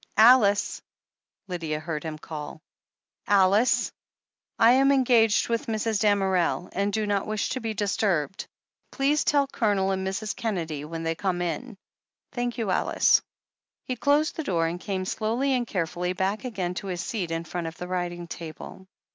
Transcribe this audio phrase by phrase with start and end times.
[0.17, 0.81] 'Alice!"
[1.47, 2.59] Lydia heard him call.
[3.27, 3.91] 'Alice!
[4.57, 5.99] I am engaged with Mrs.
[5.99, 8.47] Damerel and do not wish to be disturbed.
[8.91, 10.35] Please tell Colonel and Mrs.
[10.35, 11.77] Kennedy when they come in.
[12.31, 13.21] Thank you, Alice."
[13.83, 17.43] He closed the door, and came slowly and carefully back again to his seat in
[17.43, 18.87] front of the writing table.